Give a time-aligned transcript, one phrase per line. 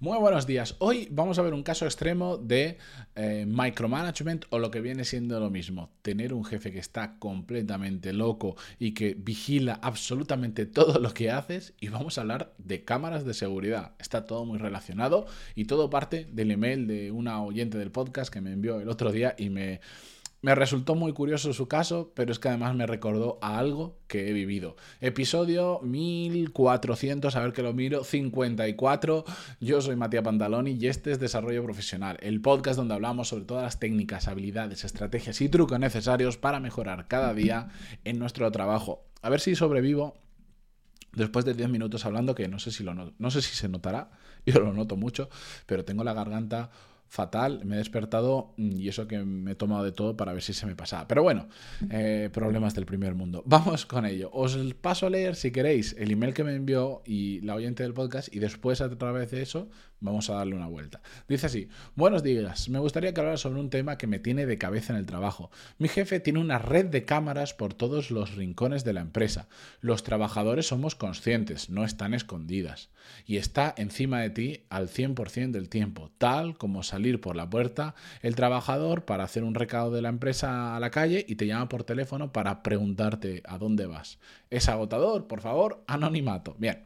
[0.00, 0.76] Muy buenos días.
[0.78, 2.78] Hoy vamos a ver un caso extremo de
[3.16, 5.90] eh, micromanagement o lo que viene siendo lo mismo.
[6.02, 11.74] Tener un jefe que está completamente loco y que vigila absolutamente todo lo que haces
[11.80, 13.94] y vamos a hablar de cámaras de seguridad.
[13.98, 15.26] Está todo muy relacionado
[15.56, 19.10] y todo parte del email de una oyente del podcast que me envió el otro
[19.10, 19.80] día y me
[20.40, 24.28] me resultó muy curioso su caso, pero es que además me recordó a algo que
[24.28, 24.76] he vivido.
[25.00, 29.24] Episodio 1400, a ver que lo miro, 54.
[29.60, 33.64] Yo soy Matías Pantaloni y este es Desarrollo Profesional, el podcast donde hablamos sobre todas
[33.64, 37.68] las técnicas, habilidades, estrategias y trucos necesarios para mejorar cada día
[38.04, 39.04] en nuestro trabajo.
[39.22, 40.14] A ver si sobrevivo
[41.14, 44.12] después de 10 minutos hablando, que no sé si, no sé si se notará,
[44.46, 45.28] yo lo noto mucho,
[45.66, 46.70] pero tengo la garganta
[47.08, 50.52] fatal, me he despertado y eso que me he tomado de todo para ver si
[50.52, 51.08] se me pasaba.
[51.08, 51.48] Pero bueno,
[51.90, 53.42] eh, problemas del primer mundo.
[53.46, 54.30] Vamos con ello.
[54.32, 57.94] Os paso a leer, si queréis, el email que me envió y la oyente del
[57.94, 59.68] podcast y después a través de eso
[60.00, 61.00] vamos a darle una vuelta.
[61.28, 64.58] Dice así, buenos días, me gustaría que hablara sobre un tema que me tiene de
[64.58, 65.50] cabeza en el trabajo.
[65.78, 69.48] Mi jefe tiene una red de cámaras por todos los rincones de la empresa.
[69.80, 72.90] Los trabajadores somos conscientes, no están escondidas.
[73.26, 77.94] Y está encima de ti al 100% del tiempo, tal como salir por la puerta
[78.22, 81.68] el trabajador para hacer un recado de la empresa a la calle y te llama
[81.68, 84.18] por teléfono para preguntarte a dónde vas.
[84.50, 86.54] Es agotador, por favor, anonimato.
[86.58, 86.84] Bien.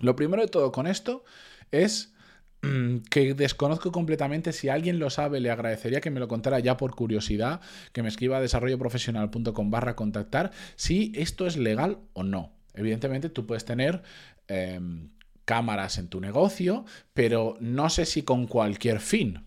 [0.00, 1.24] Lo primero de todo con esto
[1.70, 2.11] es
[3.10, 4.52] que desconozco completamente.
[4.52, 7.60] Si alguien lo sabe, le agradecería que me lo contara ya por curiosidad,
[7.92, 12.52] que me escriba a desarrolloprofesional.com barra contactar, si esto es legal o no.
[12.74, 14.02] Evidentemente tú puedes tener
[14.48, 15.08] em,
[15.44, 19.40] cámaras en tu negocio, pero no sé si con cualquier fin.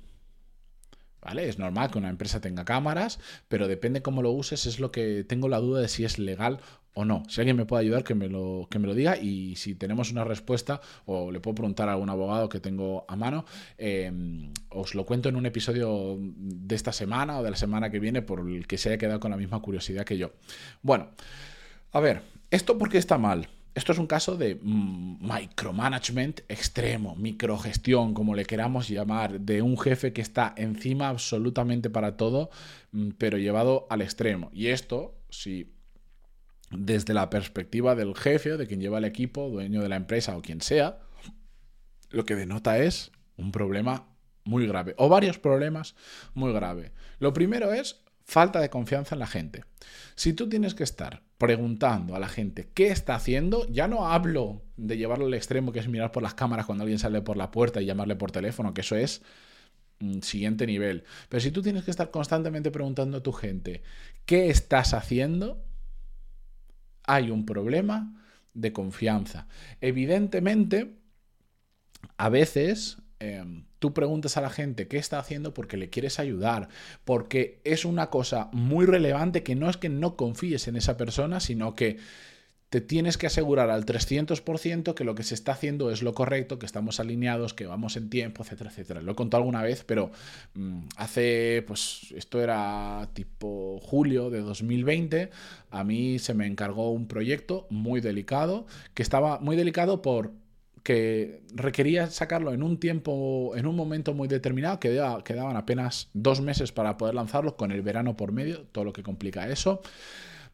[1.26, 1.50] ¿Vale?
[1.50, 5.23] Es normal que una empresa tenga cámaras, pero depende cómo lo uses, es lo que
[5.23, 6.59] tengo la duda de si es legal
[6.94, 7.23] o no.
[7.28, 10.12] Si alguien me puede ayudar, que me lo, que me lo diga y si tenemos
[10.12, 13.44] una respuesta o le puedo preguntar a algún abogado que tengo a mano,
[13.80, 18.00] em, os lo cuento en un episodio de esta semana o de la semana que
[18.00, 20.34] viene por el que se haya quedado con la misma curiosidad que yo.
[20.84, 21.09] Bueno,
[21.91, 22.22] a ver,
[22.52, 23.50] ¿esto por qué está mal?
[23.75, 29.78] Esto es un caso de mm, micromanagement extremo, microgestión, como le queramos llamar, de un
[29.78, 32.50] jefe que está encima absolutamente para todo,
[32.94, 34.50] mm, pero llevado al extremo.
[34.53, 35.74] Y esto, si
[36.72, 40.38] desde la perspectiva del jefe o de quien lleva el equipo, dueño de la empresa
[40.38, 41.00] o quien sea,
[42.09, 44.08] lo que denota es un problema
[44.46, 45.96] muy grave o varios problemas
[46.34, 46.94] muy graves.
[47.19, 49.66] Lo primero es falta de confianza en la gente.
[50.16, 54.62] Si tú tienes que estar preguntando a la gente qué está haciendo, ya no hablo
[54.78, 57.51] de llevarlo al extremo, que es mirar por las cámaras cuando alguien sale por la
[57.51, 59.22] puerta y llamarle por teléfono, que eso es
[60.00, 61.03] mm, siguiente nivel.
[61.29, 63.84] Pero si tú tienes que estar constantemente preguntando a tu gente
[64.25, 65.63] qué estás haciendo,
[67.03, 68.22] hay un problema
[68.53, 69.47] de confianza.
[69.81, 70.96] Evidentemente,
[72.17, 76.70] a veces em, tú preguntas a la gente qué está haciendo porque le quieres ayudar,
[77.03, 81.40] porque es una cosa muy relevante que no es que no confíes en esa persona,
[81.40, 81.98] sino que
[82.70, 86.59] te tienes que asegurar al 300% que lo que se está haciendo es lo correcto,
[86.59, 89.02] que estamos alineados, que vamos en tiempo, etcétera, etcétera.
[89.02, 90.12] Lo he contado alguna vez, pero
[90.56, 95.30] mm, hace, pues esto era tipo julio de 2020,
[95.70, 100.34] a mí se me encargó un proyecto muy delicado, que estaba muy delicado por
[100.85, 106.41] que requería sacarlo en un tiempo, en un momento muy determinado, que quedaban apenas dos
[106.41, 109.81] meses para poder lanzarlo, con el verano por medio, todo lo que complica eso.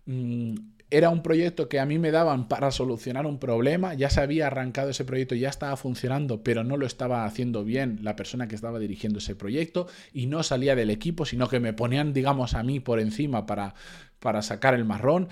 [0.05, 0.55] Mm,
[0.89, 4.47] era un proyecto que a mí me daban para solucionar un problema, ya se había
[4.47, 8.55] arrancado ese proyecto, ya estaba funcionando, pero no lo estaba haciendo bien la persona que
[8.55, 12.63] estaba dirigiendo ese proyecto y no salía del equipo, sino que me ponían, digamos, a
[12.63, 13.75] mí por encima para,
[14.21, 15.27] para sacar el marrón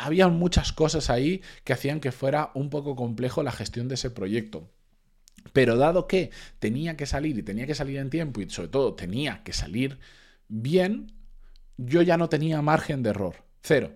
[0.00, 4.10] había muchas cosas ahí que hacían que fuera un poco complejo la gestión de ese
[4.10, 4.70] proyecto.
[5.52, 8.94] Pero dado que tenía que salir y tenía que salir en tiempo y sobre todo
[8.94, 9.98] tenía que salir
[10.48, 11.12] bien,
[11.76, 13.36] yo ya no tenía margen de error.
[13.62, 13.92] Cero.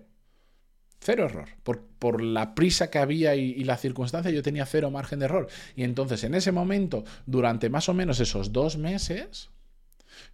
[0.99, 1.49] Cero error.
[1.63, 5.47] Por, la prisa que había y, y, la circunstancia, yo tenía cero margen de error.
[5.75, 9.49] Y entonces, en ese momento, durante más o menos esos dos meses,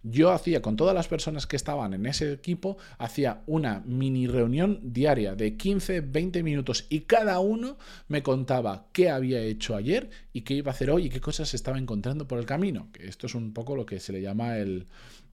[0.02, 4.80] yo hacía con todas las personas que estaban en ese equipo, hacía una mini reunión
[4.82, 7.76] diaria de 15, 20 minutos y cada uno
[8.08, 11.48] me contaba qué había hecho ayer y qué iba a hacer hoy y qué cosas
[11.48, 12.88] se estaba encontrando por el camino.
[12.98, 14.86] Esto es un poco lo que se le llama el...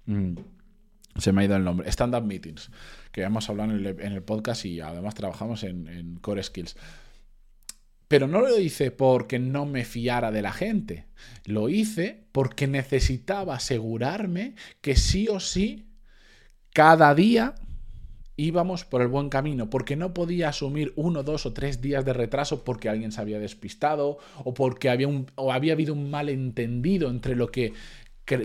[0.05, 0.35] Mm,
[1.17, 2.69] se me ha ido el nombre, stand-up meetings,
[3.11, 6.77] que hemos hablado en el, podcast y además trabajamos en Core Skills.
[8.09, 11.05] Pero no lo hice porque no me fiara de la gente.
[11.45, 15.85] Lo hice porque necesitaba asegurarme que sí o sí,
[16.73, 17.55] cada día
[18.35, 22.13] íbamos por el buen camino, porque no podía asumir uno, dos o tres días de
[22.13, 27.09] retraso porque alguien se había despistado o porque había, un, o había habido un malentendido
[27.09, 27.73] entre lo que,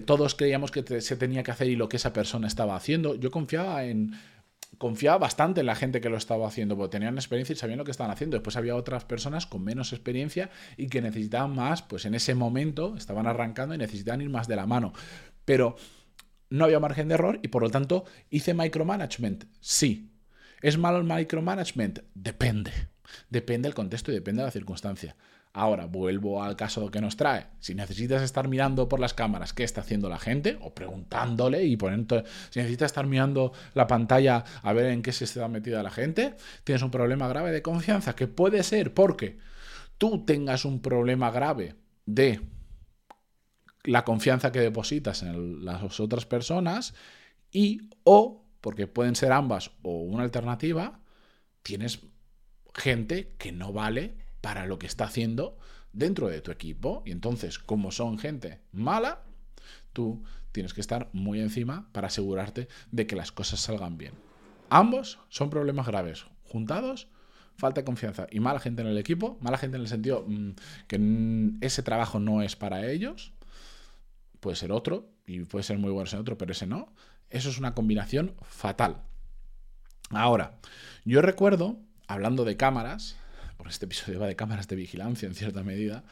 [0.04, 3.14] todos creíamos que se tenía que hacer y lo que esa persona estaba haciendo.
[3.14, 4.12] Yo confiaba en...
[4.78, 7.84] Confiaba bastante en la gente que lo estaba haciendo, porque tenían experiencia y sabían lo
[7.84, 8.36] que estaban haciendo.
[8.36, 12.96] Después había otras personas con menos experiencia y que necesitaban más, pues en ese momento
[12.96, 14.92] estaban arrancando y necesitaban ir más de la mano.
[15.44, 15.76] Pero
[16.50, 19.44] no había margen de error y por lo tanto hice micromanagement.
[19.60, 20.10] Sí.
[20.62, 22.00] ¿Es malo el micromanagement?
[22.14, 22.72] Depende.
[23.28, 25.16] Depende del contexto y depende de la circunstancia.
[25.56, 27.46] Ahora, vuelvo al caso que nos trae.
[27.60, 31.76] Si necesitas estar mirando por las cámaras qué está haciendo la gente, o preguntándole y
[31.76, 32.24] poniendo.
[32.50, 36.34] Si necesitas estar mirando la pantalla a ver en qué se está metida la gente,
[36.64, 39.38] tienes un problema grave de confianza, que puede ser porque
[39.96, 42.40] tú tengas un problema grave de
[43.84, 46.94] la confianza que depositas en las otras personas
[47.52, 50.98] y o, porque pueden ser ambas o una alternativa,
[51.62, 52.00] tienes
[52.74, 55.56] gente que no vale para lo que está haciendo
[55.94, 57.02] dentro de tu equipo.
[57.06, 59.22] Y entonces, como son gente mala,
[59.94, 64.12] tú tienes que estar muy encima para asegurarte de que las cosas salgan bien.
[64.68, 66.26] Ambos son problemas graves.
[66.44, 67.08] Juntados,
[67.56, 70.50] falta de confianza y mala gente en el equipo, mala gente en el sentido mm,
[70.88, 73.32] que ese trabajo no es para ellos
[74.44, 76.92] puede ser otro, y puede ser muy bueno ese otro, pero ese no.
[77.30, 78.98] Eso es una combinación fatal.
[80.10, 80.58] Ahora,
[81.06, 83.16] yo recuerdo, hablando de cámaras,
[83.56, 86.04] porque este episodio va de cámaras de vigilancia en cierta medida,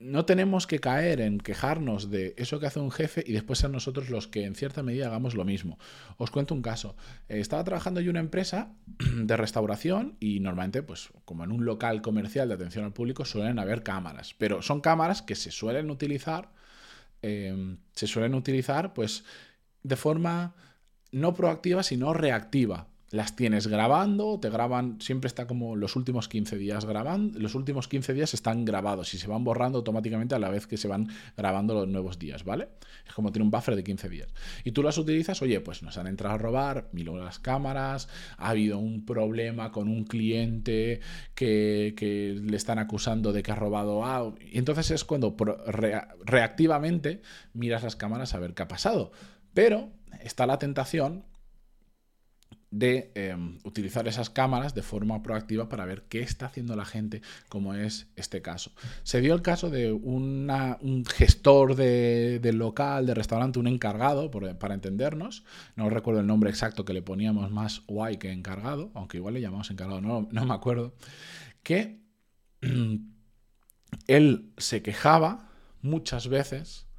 [0.00, 3.68] no tenemos que caer en quejarnos de eso que hace un jefe y después ser
[3.68, 5.78] nosotros los que en cierta medida hagamos lo mismo.
[6.16, 6.96] Os cuento un caso.
[7.28, 8.72] Eh, estaba trabajando yo en una empresa
[9.14, 13.58] de restauración y normalmente, pues como en un local comercial de atención al público, suelen
[13.58, 16.50] haber cámaras, pero son cámaras que se suelen utilizar,
[17.20, 19.24] eh, se suelen utilizar pues
[19.82, 20.54] de forma
[21.12, 26.56] no proactiva, sino reactiva las tienes grabando, te graban, siempre está como los últimos 15
[26.56, 30.48] días grabando, los últimos 15 días están grabados y se van borrando automáticamente a la
[30.48, 32.68] vez que se van grabando los nuevos días, ¿vale?
[33.06, 34.28] Es como tiene un buffer de 15 días.
[34.62, 38.50] Y tú las utilizas, oye, pues nos han entrado a robar, miro las cámaras, ha
[38.50, 41.00] habido un problema con un cliente
[41.34, 44.36] que, le están acusando de que ha robado algo.
[44.40, 45.36] Y entonces es cuando
[46.24, 47.22] reactivamente
[47.54, 49.10] miras las cámaras a ver qué ha pasado.
[49.52, 49.90] Pero
[50.22, 51.24] está la tentación
[52.70, 57.20] de em, utilizar esas cámaras de forma proactiva para ver qué está haciendo la gente,
[57.48, 58.72] como es este caso.
[59.02, 65.44] Se dio el caso de un gestor de, local, de restaurante, un encargado, para entendernos,
[65.74, 69.40] no recuerdo el nombre exacto que le poníamos más guay que encargado, aunque igual le
[69.40, 70.94] llamamos encargado, no, no me acuerdo,
[71.62, 72.00] que
[74.06, 75.50] él se quejaba
[75.82, 76.89] muchas veces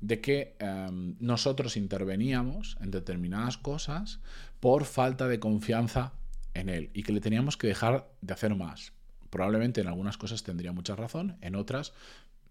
[0.00, 4.20] de que em, nosotros interveníamos en determinadas cosas
[4.60, 6.12] por falta de confianza
[6.54, 8.92] en él y que le teníamos que dejar de hacer más.
[9.30, 11.92] Probablemente en algunas cosas tendría mucha razón, en otras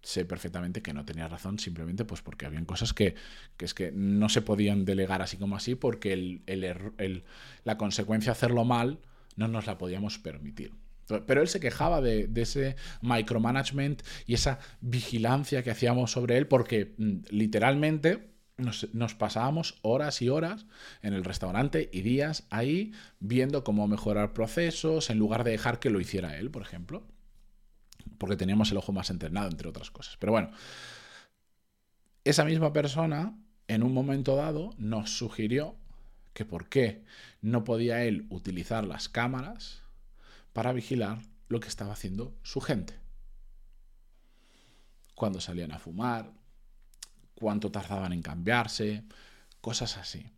[0.02, 3.14] sé perfectamente que no tenía razón, simplemente pues porque habían cosas que,
[3.58, 7.24] es que no se podían delegar así como así porque el,
[7.64, 8.98] la consecuencia de hacerlo mal
[9.36, 10.72] no nos la podíamos permitir.
[11.26, 16.94] Pero él se quejaba de, ese micromanagement y esa vigilancia que hacíamos sobre él porque
[16.96, 20.66] mm, literalmente nos, pasábamos horas y horas
[21.02, 25.90] en el restaurante y días ahí viendo cómo mejorar procesos en lugar de dejar que
[25.90, 27.06] lo hiciera él, por ejemplo.
[28.18, 30.16] Porque teníamos el ojo más entrenado, entre otras cosas.
[30.18, 30.50] Pero bueno,
[32.24, 33.36] esa misma persona
[33.68, 35.76] en un momento dado nos sugirió
[36.32, 37.04] que por qué
[37.40, 39.81] no podía él utilizar las cámaras
[40.52, 42.94] para vigilar lo que estaba haciendo su gente.
[45.14, 46.32] Cuando salían a fumar,
[47.34, 49.04] cuánto tardaban en cambiarse,
[49.60, 50.32] cosas así.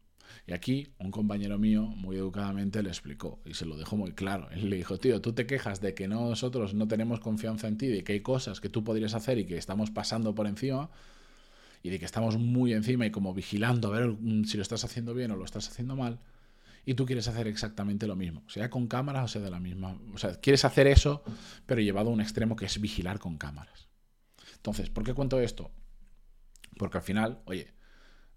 [0.47, 4.49] Y aquí un compañero mío muy educadamente le explicó y se lo dejó muy claro.
[4.50, 7.87] Él le dijo, tío, tú te quejas de que nosotros no tenemos confianza en ti,
[7.87, 10.90] de que hay cosas que tú podrías hacer y que estamos pasando por encima
[11.83, 14.16] y de que estamos muy encima y como vigilando a ver
[14.47, 16.18] si lo estás haciendo bien o lo estás haciendo mal
[16.85, 19.99] y tú quieres hacer exactamente lo mismo, sea con cámaras o sea de la misma.
[20.12, 21.23] O sea, quieres hacer eso,
[21.67, 23.88] pero llevado a un extremo que es vigilar con cámaras.
[24.57, 25.71] Entonces, ¿por qué cuento esto?
[26.76, 27.73] Porque al final, oye,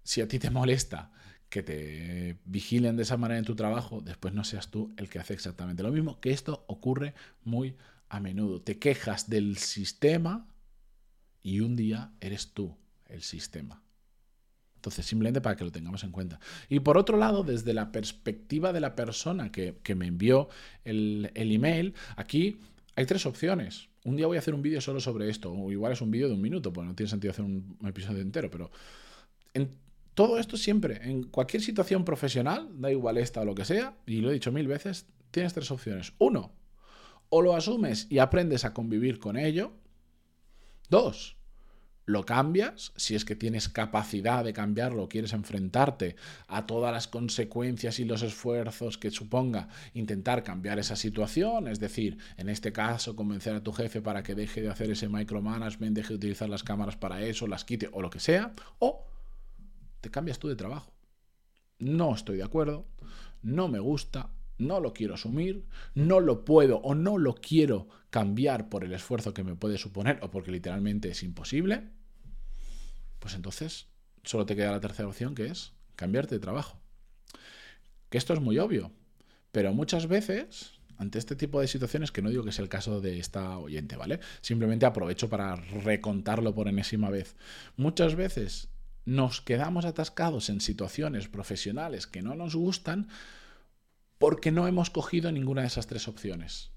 [0.02, 1.10] si a ti te molesta
[1.48, 5.18] que te vigilen de esa manera en tu trabajo, después no seas tú el que
[5.18, 7.14] hace exactamente lo mismo, que esto ocurre
[7.44, 7.76] muy
[8.08, 8.62] a menudo.
[8.62, 10.46] Te quejas del sistema
[11.42, 12.76] y un día eres tú
[13.06, 13.82] el sistema.
[14.78, 16.38] Entonces, simplemente para que lo tengamos en cuenta.
[16.68, 20.48] Y por otro lado, desde la perspectiva de la persona que, me envió
[20.84, 22.58] el, email, aquí
[22.94, 23.88] hay tres opciones.
[24.04, 26.28] Un día voy a hacer un vídeo solo sobre esto, o igual es un vídeo
[26.28, 28.70] de un minuto, pues no tiene sentido hacer un, episodio entero, pero
[30.14, 34.20] todo esto siempre, en cualquier situación profesional, da igual esta o lo que sea, y
[34.20, 36.12] lo he dicho mil veces, tienes tres opciones.
[36.18, 36.52] Uno,
[37.30, 39.72] o lo asumes y aprendes a convivir con ello.
[40.88, 41.37] Dos,
[42.08, 47.98] lo cambias, si es que tienes capacidad de cambiarlo, quieres enfrentarte a todas las consecuencias
[47.98, 53.54] y los esfuerzos que suponga intentar cambiar esa situación, es decir, en este caso convencer
[53.54, 56.96] a tu jefe para que deje de hacer ese micromanagement, deje de utilizar las cámaras
[56.96, 59.04] para eso, las quite o lo que sea, o
[60.00, 60.94] te cambias tú de trabajo.
[61.78, 62.86] No estoy de acuerdo,
[63.42, 68.70] no me gusta, no lo quiero asumir, no lo puedo o no lo quiero cambiar
[68.70, 71.97] por el esfuerzo que me puede suponer o porque literalmente es imposible,
[73.18, 73.88] pues entonces
[74.24, 76.80] solo te queda la tercera opción que es cambiarte de trabajo.
[78.10, 78.92] Que esto es muy obvio,
[79.52, 83.00] pero muchas veces ante este tipo de situaciones, que no digo que sea el caso
[83.00, 84.18] de esta oyente, ¿vale?
[84.40, 87.36] Simplemente aprovecho para recontarlo por enésima vez.
[87.76, 88.68] Muchas veces
[89.04, 93.08] nos quedamos atascados en situaciones profesionales que no nos gustan
[94.18, 96.72] porque no hemos cogido ninguna de esas tres opciones.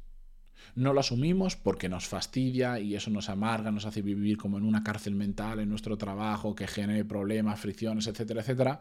[0.76, 4.64] No lo asumimos porque nos fastidia y eso nos amarga, nos hace vivir como en
[4.64, 8.80] una cárcel mental en nuestro trabajo que genere problemas, fricciones, etcétera, etcétera.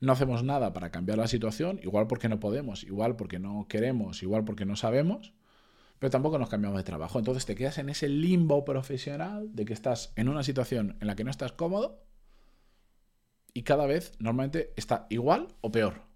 [0.00, 4.22] No hacemos nada para cambiar la situación, igual porque no podemos, igual porque no queremos,
[4.22, 5.32] igual porque no sabemos,
[5.98, 7.18] pero tampoco nos cambiamos de trabajo.
[7.18, 11.16] Entonces te quedas en ese limbo profesional de que estás en una situación en la
[11.16, 12.04] que no estás cómodo
[13.54, 16.13] y cada vez normalmente está igual o peor.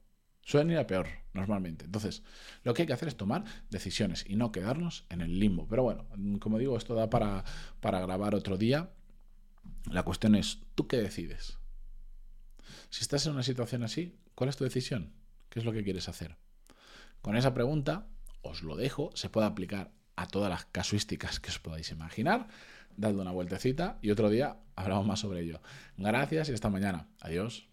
[0.48, 1.84] Suelen ir a peor, normalmente.
[1.84, 2.22] Entonces,
[2.64, 5.68] lo que hay que hacer es tomar decisiones y no quedarnos en el limbo.
[5.68, 6.06] Pero bueno,
[6.40, 7.44] como digo, esto da para,
[7.80, 8.88] para grabar otro día.
[9.90, 11.58] La cuestión es, ¿tú qué decides?
[12.88, 15.12] Si estás en una situación así, ¿cuál es tu decisión?
[15.50, 16.38] ¿Qué es lo que quieres hacer?
[17.20, 18.06] Con esa pregunta,
[18.40, 22.48] os lo dejo, se puede aplicar a todas las casuísticas que os podáis imaginar.
[22.96, 25.60] Dadle una vueltecita y otro día hablamos más sobre ello.
[25.98, 27.06] Gracias y hasta mañana.
[27.20, 27.68] Adiós.